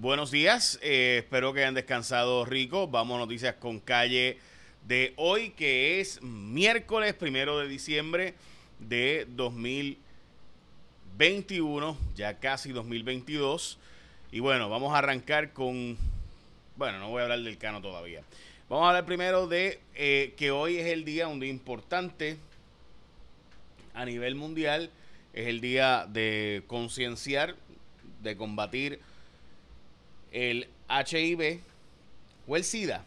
[0.00, 0.78] buenos días.
[0.82, 2.86] Eh, espero que hayan descansado rico.
[2.86, 4.38] Vamos a noticias con calle
[4.86, 8.34] de hoy, que es miércoles primero de diciembre
[8.78, 13.80] de 2021, ya casi 2022.
[14.30, 15.98] Y bueno, vamos a arrancar con.
[16.76, 18.22] Bueno, no voy a hablar del cano todavía.
[18.68, 22.36] Vamos a hablar primero de eh, que hoy es el día, un día importante
[23.94, 24.92] a nivel mundial.
[25.32, 27.56] Es el día de concienciar,
[28.22, 29.00] de combatir
[30.32, 31.60] el HIV
[32.46, 33.04] o el SIDA.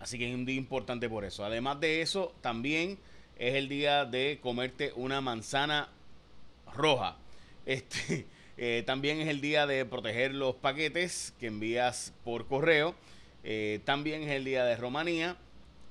[0.00, 1.44] Así que es un día importante por eso.
[1.44, 2.98] Además de eso, también
[3.38, 5.88] es el día de comerte una manzana
[6.74, 7.16] roja.
[7.66, 12.94] Este, eh, también es el día de proteger los paquetes que envías por correo.
[13.44, 15.36] Eh, también es el día de Romanía.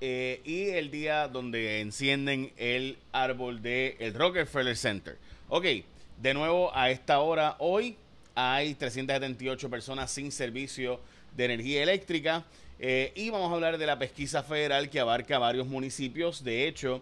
[0.03, 5.19] Eh, y el día donde encienden el árbol del el Rockefeller Center.
[5.47, 5.65] Ok,
[6.17, 7.97] de nuevo a esta hora hoy
[8.35, 10.99] hay 378 personas sin servicio
[11.35, 12.45] de energía eléctrica.
[12.79, 16.43] Eh, y vamos a hablar de la pesquisa federal que abarca varios municipios.
[16.43, 17.01] De hecho,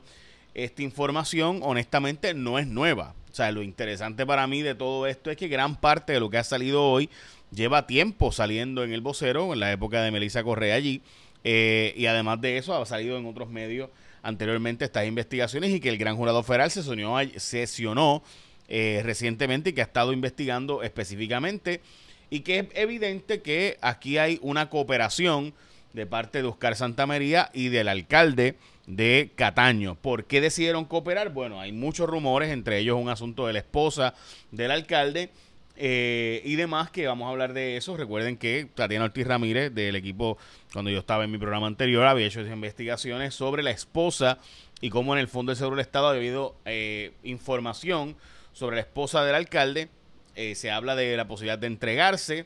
[0.54, 3.16] esta información honestamente no es nueva.
[3.31, 6.30] O sea, lo interesante para mí de todo esto es que gran parte de lo
[6.30, 7.09] que ha salido hoy
[7.52, 11.02] lleva tiempo saliendo en el vocero, en la época de Melissa Correa allí.
[11.44, 13.89] Eh, y además de eso, ha salido en otros medios
[14.22, 18.23] anteriormente estas investigaciones y que el gran jurado federal sesionó, sesionó
[18.70, 21.81] eh, recientemente y que ha estado investigando específicamente
[22.30, 25.53] y que es evidente que aquí hay una cooperación
[25.94, 29.95] de parte de Oscar Santamaría y del alcalde de Cataño.
[29.95, 31.34] ¿Por qué decidieron cooperar?
[31.34, 34.14] Bueno, hay muchos rumores, entre ellos un asunto de la esposa
[34.52, 35.31] del alcalde
[35.76, 37.98] eh, y demás, que vamos a hablar de eso.
[37.98, 40.38] Recuerden que Tatiana Ortiz Ramírez, del equipo,
[40.73, 44.38] cuando yo estaba en mi programa anterior, había hecho investigaciones sobre la esposa
[44.81, 48.16] y cómo en el Fondo de Seguro del Estado ha habido eh, información
[48.60, 49.88] sobre la esposa del alcalde.
[50.36, 52.46] Eh, se habla de la posibilidad de entregarse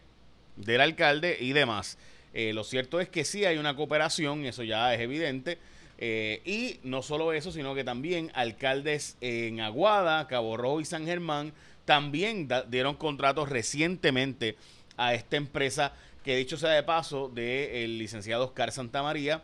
[0.56, 1.98] del alcalde y demás.
[2.36, 5.58] Eh, lo cierto es que sí hay una cooperación, eso ya es evidente.
[5.98, 11.06] Eh, y no solo eso, sino que también alcaldes en Aguada, Cabo Rojo y San
[11.08, 11.52] Germán
[11.86, 14.56] también dieron contratos recientemente
[14.98, 15.94] a esta empresa
[16.24, 19.44] que dicho sea de paso del licenciado Oscar Santamaría,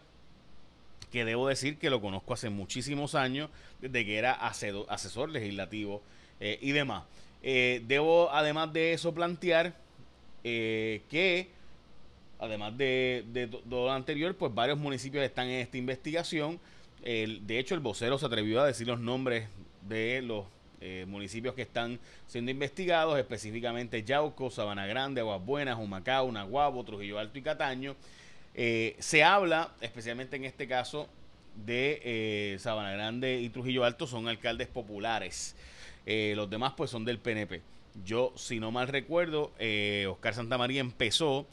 [1.11, 3.49] que debo decir que lo conozco hace muchísimos años,
[3.81, 6.03] desde que era asesor legislativo
[6.39, 7.03] eh, y demás.
[7.43, 9.73] Eh, debo, además de eso, plantear
[10.43, 11.49] eh, que,
[12.39, 16.59] además de, todo lo anterior, pues varios municipios están en esta investigación.
[17.01, 19.47] de hecho, el vocero se atrevió a decir los nombres
[19.87, 20.45] de los
[21.07, 27.37] municipios que están siendo investigados, específicamente Yauco, Sabana Grande, Aguas Buenas, Humacao, Naguabo, Trujillo Alto
[27.37, 27.97] y Cataño.
[28.53, 31.09] se habla, especialmente en este caso,
[31.65, 35.55] de Sabana Grande y Trujillo Alto, son alcaldes populares.
[36.11, 37.61] Eh, los demás pues son del PNP.
[38.03, 41.45] Yo, si no mal recuerdo, eh, Oscar Santamaría empezó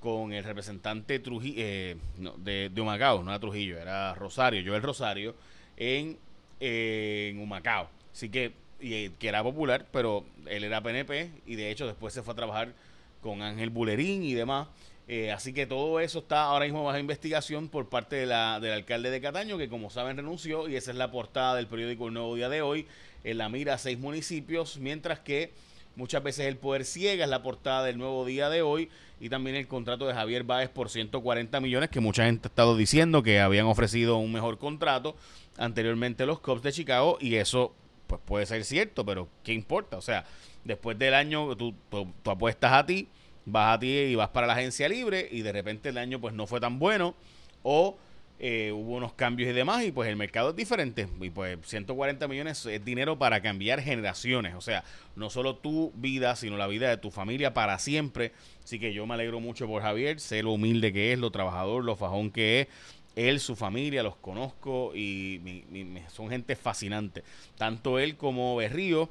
[0.00, 1.96] con el representante Trujillo, eh,
[2.38, 5.34] de, de, Humacao, no era Trujillo, era Rosario, yo el Rosario,
[5.76, 6.16] en,
[6.58, 7.90] en Humacao.
[8.10, 12.22] Así que, y, que era popular, pero él era PNP y de hecho después se
[12.22, 12.72] fue a trabajar
[13.20, 14.68] con Ángel Bulerín y demás.
[15.10, 18.72] Eh, así que todo eso está ahora mismo bajo investigación por parte de la, del
[18.72, 22.14] alcalde de Cataño, que como saben renunció, y esa es la portada del periódico El
[22.14, 22.86] Nuevo Día de hoy.
[23.24, 25.54] En la mira seis municipios, mientras que
[25.96, 29.56] muchas veces el poder ciega es la portada del Nuevo Día de hoy y también
[29.56, 33.40] el contrato de Javier Báez por 140 millones, que mucha gente ha estado diciendo que
[33.40, 35.16] habían ofrecido un mejor contrato
[35.56, 37.74] anteriormente los Cubs de Chicago, y eso
[38.06, 39.96] pues puede ser cierto, pero ¿qué importa?
[39.96, 40.26] O sea,
[40.64, 43.08] después del año tú, tú apuestas a ti
[43.50, 46.34] vas a ti y vas para la agencia libre y de repente el año pues
[46.34, 47.14] no fue tan bueno
[47.62, 47.96] o
[48.40, 52.28] eh, hubo unos cambios y demás y pues el mercado es diferente y pues 140
[52.28, 54.84] millones es dinero para cambiar generaciones, o sea,
[55.16, 58.32] no solo tu vida, sino la vida de tu familia para siempre.
[58.62, 61.82] Así que yo me alegro mucho por Javier, sé lo humilde que es, lo trabajador,
[61.82, 62.68] lo fajón que es.
[63.16, 65.64] Él, su familia, los conozco y
[66.12, 67.24] son gente fascinante.
[67.56, 69.10] Tanto él como Berrío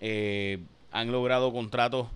[0.00, 0.60] eh,
[0.92, 2.06] han logrado contratos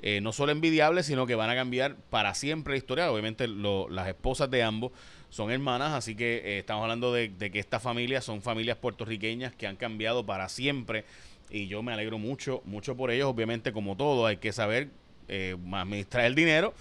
[0.00, 3.10] eh, no solo envidiables, sino que van a cambiar para siempre la historia.
[3.10, 4.92] Obviamente las esposas de ambos
[5.28, 9.66] son hermanas, así que eh, estamos hablando de, que estas familias son familias puertorriqueñas que
[9.66, 11.04] han cambiado para siempre
[11.50, 13.26] y yo me alegro mucho, mucho por ellos.
[13.26, 14.88] Obviamente, como todo, hay que saber
[15.28, 16.74] eh, administrar el dinero,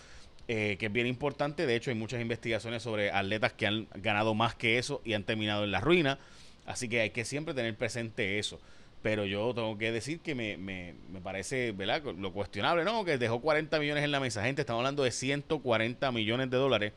[0.47, 1.65] que es bien importante.
[1.65, 5.23] De hecho, hay muchas investigaciones sobre atletas que han ganado más que eso y han
[5.23, 6.19] terminado en la ruina.
[6.65, 8.59] Así que hay que siempre tener presente eso.
[9.07, 12.03] Pero yo tengo que decir que me, me, me parece, ¿verdad?
[12.03, 13.05] Lo cuestionable, ¿no?
[13.05, 14.43] Que dejó 40 millones en la mesa.
[14.43, 16.91] Gente, estamos hablando de 140 millones de dólares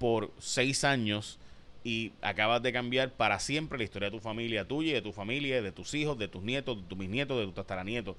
[0.00, 1.38] por seis años
[1.84, 5.12] y acabas de cambiar para siempre la historia de tu familia, tuya y de tu
[5.12, 8.16] familia, de tus hijos, de tus nietos, de tus bisnietos, de tus tataranietos.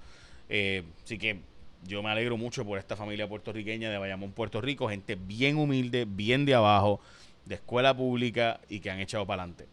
[0.48, 1.42] Eh, así que
[1.86, 6.06] yo me alegro mucho por esta familia puertorriqueña de Bayamón, Puerto Rico, gente bien humilde,
[6.08, 7.02] bien de abajo,
[7.46, 9.68] de escuela pública y que han echado para adelante.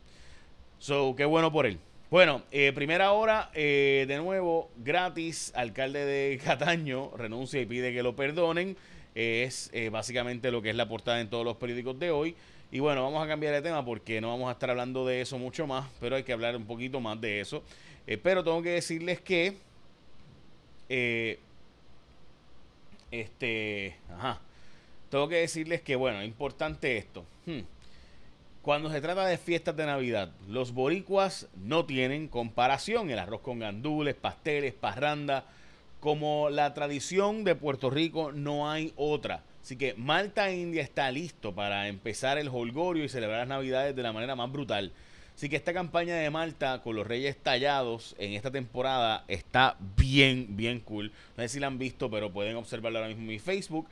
[0.81, 1.79] So, qué bueno por él.
[2.11, 8.03] Bueno, eh, primera hora, eh, de nuevo, gratis, alcalde de Cataño renuncia y pide que
[8.03, 8.79] lo perdonen.
[9.15, 12.35] es eh, básicamente lo que es la portada en todos los periódicos de hoy.
[12.73, 15.37] Y bueno, vamos a cambiar de tema porque no vamos a estar hablando de eso
[15.37, 17.63] mucho más, pero hay que hablar un poquito más de eso.
[18.23, 19.57] pero tengo que decirles que
[23.11, 24.41] este, ajá.
[25.11, 27.25] Tengo que decirles que, bueno, importante esto.
[27.45, 27.61] Hmm.
[28.69, 33.09] Cuando se trata de fiestas de Navidad, los boricuas no tienen comparación.
[33.09, 35.47] El arroz con gandules, pasteles, parranda.
[36.01, 39.43] Como la tradición de Puerto Rico, no hay otra.
[39.63, 44.03] Así que Malta India está listo para empezar el holgorio y celebrar las Navidades de
[44.03, 44.93] la manera más brutal.
[45.35, 50.59] Así que esta campaña de Malta con los Reyes tallados en esta temporada está bien,
[50.59, 51.11] bien cool.
[51.39, 53.89] No sé si la han visto, pero pueden observarlo ahora mismo en mi Facebook.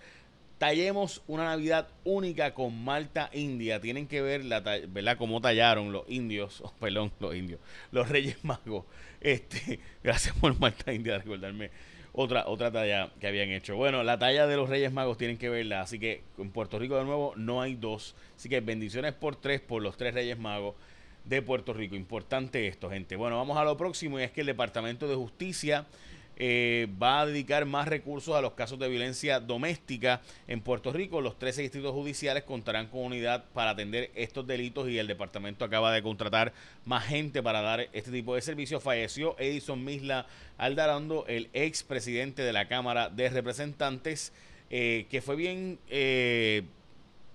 [0.59, 3.81] Tallemos una Navidad única con Malta India.
[3.81, 5.19] Tienen que ver la ¿verdad?
[5.19, 7.61] cómo tallaron los indios, oh, perdón, los indios,
[7.93, 8.85] los Reyes Magos.
[9.21, 11.71] Este, gracias por Malta India, recordarme
[12.13, 13.77] otra, otra talla que habían hecho.
[13.77, 15.83] Bueno, la talla de los Reyes Magos tienen que verla.
[15.83, 18.15] Así que en Puerto Rico de nuevo no hay dos.
[18.35, 20.75] Así que bendiciones por tres por los tres Reyes Magos
[21.27, 21.95] de Puerto Rico.
[21.95, 23.17] Importante esto, gente.
[23.17, 25.85] Bueno, vamos a lo próximo y es que el Departamento de Justicia
[26.39, 31.21] eh, va a dedicar más recursos a los casos de violencia doméstica en Puerto Rico.
[31.21, 35.93] Los 13 distritos judiciales contarán con unidad para atender estos delitos y el departamento acaba
[35.93, 36.53] de contratar
[36.85, 38.83] más gente para dar este tipo de servicios.
[38.83, 40.27] Falleció Edison Misla
[40.59, 44.33] Aldarando, el ex presidente de la Cámara de Representantes,
[44.69, 46.65] eh, que fue bien eh,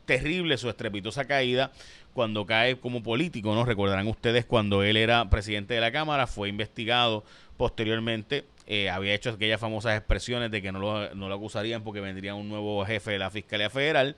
[0.06, 1.72] terrible su estrepitosa caída
[2.14, 3.66] cuando cae como político, ¿no?
[3.66, 7.24] Recordarán ustedes cuando él era presidente de la Cámara, fue investigado
[7.58, 12.00] posteriormente, eh, había hecho aquellas famosas expresiones de que no lo, no lo acusarían porque
[12.00, 14.16] vendría un nuevo jefe de la Fiscalía Federal.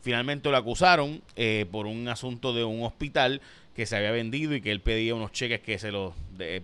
[0.00, 3.40] Finalmente lo acusaron eh, por un asunto de un hospital
[3.76, 6.14] que se había vendido y que él pedía unos cheques que se los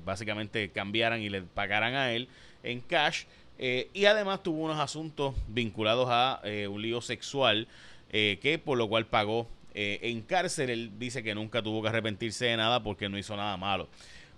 [0.05, 2.27] básicamente cambiaran y le pagaran a él
[2.65, 3.27] en cash.
[3.61, 7.69] Eh, y además tuvo unos asuntos vinculados a un lío sexual
[8.11, 9.47] que por lo cual pagó
[9.81, 10.71] eh, en cárcel.
[10.71, 13.89] Él dice que nunca tuvo que arrepentirse de nada porque no hizo nada malo.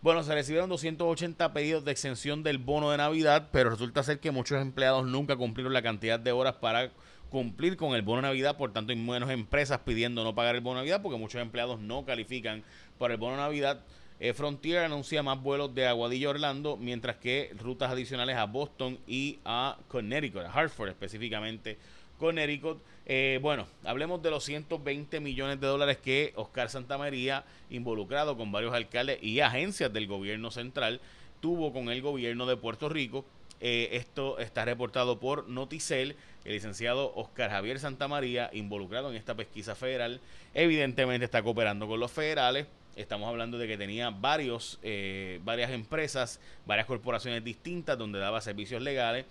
[0.02, 4.30] Bueno, se recibieron 280 pedidos de exención del bono de Navidad, pero resulta ser que
[4.30, 6.90] muchos empleados nunca cumplieron la cantidad de horas para
[7.28, 10.62] cumplir con el bono de Navidad, por tanto hay menos empresas pidiendo no pagar el
[10.62, 12.64] bono de Navidad porque muchos empleados no califican
[12.96, 13.84] para el bono de Navidad.
[14.20, 18.98] Eh, Frontier anuncia más vuelos de Aguadilla a Orlando, mientras que rutas adicionales a Boston
[19.06, 21.76] y a Connecticut, a Hartford específicamente
[22.20, 22.78] Connecticut.
[23.06, 28.74] Eh, bueno, hablemos de los 120 millones de dólares que Oscar Santamaría, involucrado con varios
[28.74, 31.00] alcaldes y agencias del gobierno central,
[31.40, 33.24] tuvo con el gobierno de Puerto Rico.
[33.60, 36.14] Eh, esto está reportado por Noticel.
[36.44, 40.20] El licenciado Oscar Javier Santamaría, involucrado en esta pesquisa federal,
[40.54, 42.66] evidentemente está cooperando con los federales.
[42.96, 48.82] Estamos hablando de que tenía varios, eh, varias empresas, varias corporaciones distintas donde daba servicios
[48.82, 49.24] legales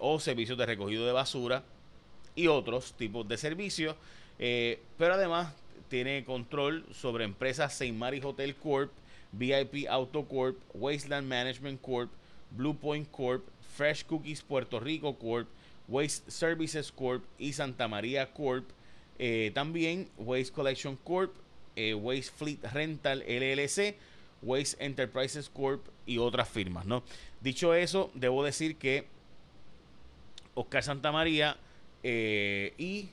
[0.00, 1.62] o servicios de recogido de basura
[2.34, 3.96] y otros tipos de servicios.
[4.38, 5.52] Eh, pero además
[5.88, 8.90] tiene control sobre empresas Saint Mary's Hotel Corp,
[9.32, 12.10] VIP Auto Corp, Wasteland Management Corp,
[12.50, 13.44] Blue Point Corp,
[13.76, 15.48] Fresh Cookies Puerto Rico Corp,
[15.88, 18.68] Waste Services Corp y Santa María Corp.
[19.18, 21.34] Eh, también Waste Collection Corp,
[21.76, 23.96] eh, Waste Fleet Rental LLC,
[24.42, 26.86] Waste Enterprises Corp y otras firmas.
[26.86, 27.02] ¿no?
[27.40, 29.06] Dicho eso, debo decir que
[30.54, 31.56] Oscar Santa María
[32.04, 33.08] eh, y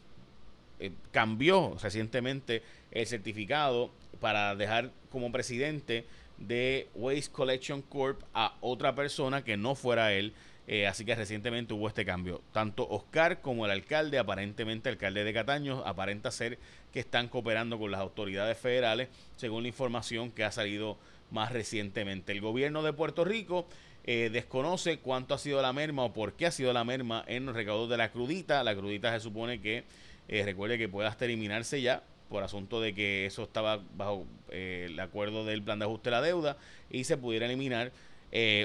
[0.79, 6.05] eh, cambió recientemente el certificado para dejar como presidente
[6.37, 10.33] de Waste Collection Corp a otra persona que no fuera él.
[10.67, 12.41] Eh, así que recientemente hubo este cambio.
[12.51, 16.59] Tanto Oscar como el alcalde, aparentemente alcalde de Cataño, aparenta ser
[16.93, 20.97] que están cooperando con las autoridades federales, según la información que ha salido
[21.31, 22.31] más recientemente.
[22.31, 23.67] El gobierno de Puerto Rico
[24.03, 27.45] eh, desconoce cuánto ha sido la merma o por qué ha sido la merma en
[27.45, 28.63] los recaudos de la crudita.
[28.63, 29.83] La crudita se supone que,
[30.27, 34.87] eh, recuerde que pueda hasta eliminarse ya por asunto de que eso estaba bajo eh,
[34.89, 36.57] el acuerdo del plan de ajuste de la deuda
[36.89, 37.91] y se pudiera eliminar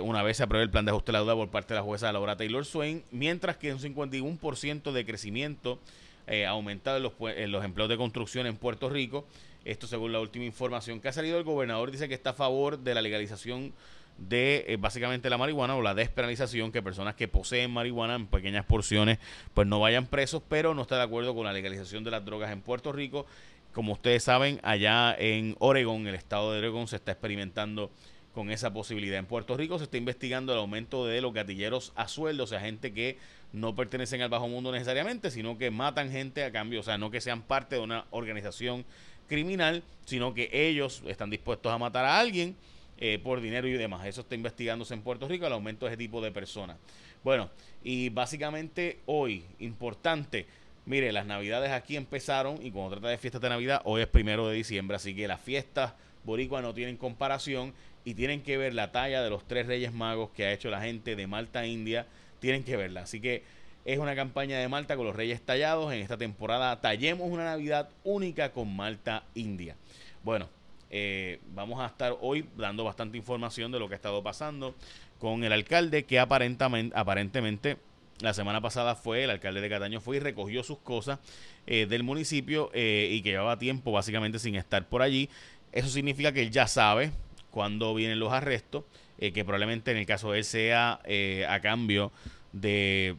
[0.03, 1.85] una vez se apruebe el plan de ajuste de la deuda por parte de la
[1.85, 5.81] jueza Laura Taylor Swain, mientras que un 51% de crecimiento
[6.27, 9.27] en los, en los empleos de construcción en Puerto Rico.
[9.65, 12.79] Esto según la última información que ha salido el gobernador dice que está a favor
[12.79, 13.73] de la legalización
[14.19, 18.65] de eh, básicamente la marihuana o la despenalización, que personas que poseen marihuana en pequeñas
[18.65, 19.19] porciones
[19.55, 22.53] pues no vayan presos, pero no está de acuerdo con la legalización de las drogas
[22.53, 23.27] en Puerto Rico.
[23.73, 27.91] Como ustedes saben, allá en Oregon, el estado de Oregon, se está experimentando
[28.37, 29.19] con esa posibilidad.
[29.19, 32.61] En Puerto Rico se está investigando el aumento de los gatilleros a sueldo, o sea,
[32.61, 33.17] gente que
[33.55, 37.11] no pertenecen al bajo mundo necesariamente, sino que matan gente a cambio, o sea, no
[37.11, 38.85] que sean parte de una organización
[39.27, 42.55] criminal, sino que ellos están dispuestos a matar a alguien
[42.99, 44.05] eh, por dinero y demás.
[44.05, 46.77] Eso está investigándose en Puerto Rico, el aumento de ese tipo de personas.
[47.25, 47.49] Bueno,
[47.83, 50.47] y básicamente hoy, importante,
[50.85, 54.47] mire, las navidades aquí empezaron y cuando trata de fiestas de Navidad, hoy es primero
[54.47, 57.73] de diciembre, así que las fiestas boricuas no tienen comparación
[58.07, 60.81] y tienen que ver la talla de los tres Reyes Magos que ha hecho la
[60.81, 62.07] gente de Malta, India.
[62.39, 63.01] Tienen que verla.
[63.03, 63.43] Así que
[63.85, 65.93] es una campaña de Malta con los Reyes tallados.
[65.93, 69.75] En esta temporada tallemos una Navidad única con Malta, India.
[70.23, 70.49] Bueno,
[70.89, 74.77] eh, vamos a estar hoy dando bastante información de lo que ha estado pasando
[75.19, 77.77] con el alcalde que aparentemente, aparentemente
[78.21, 81.19] la semana pasada fue, el alcalde de Cataño fue y recogió sus cosas
[81.67, 85.29] eh, del municipio eh, y que llevaba tiempo básicamente sin estar por allí.
[85.73, 87.11] Eso significa que él ya sabe
[87.57, 88.85] cuando vienen los arrestos,
[89.17, 92.13] eh, que probablemente en el caso de él sea eh, a cambio
[92.53, 93.17] de,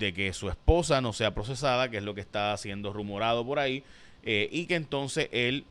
[0.00, 3.84] que su esposa no sea procesada, que es lo que está siendo rumorado por ahí,
[4.24, 5.64] eh, y que entonces él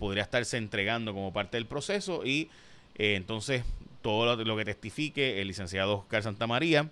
[0.00, 2.50] podría estarse entregando como parte del proceso y
[2.96, 3.62] entonces
[4.02, 6.90] todo lo, que testifique el licenciado Oscar Santamaría,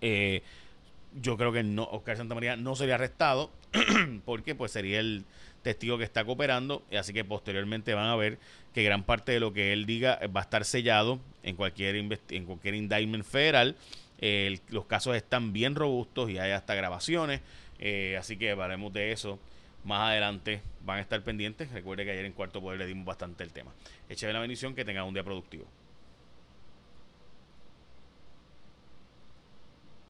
[0.00, 3.50] yo creo que no, Oscar Santamaría no sería arrestado
[4.24, 5.24] porque pues sería el
[5.62, 8.38] testigo que está cooperando, así que posteriormente van a ver
[8.74, 12.44] que gran parte de lo que él diga va a estar sellado en cualquier, en
[12.44, 13.76] cualquier indictment federal.
[14.70, 17.40] los casos están bien robustos y hay hasta grabaciones,
[17.78, 19.38] eh, así que hablaremos de eso
[19.84, 20.62] más adelante.
[20.84, 21.70] Van a estar pendientes.
[21.72, 23.72] Recuerde que ayer en Cuarto Poder le dimos bastante el tema.
[24.08, 25.64] Écheme la bendición, que tenga un día productivo.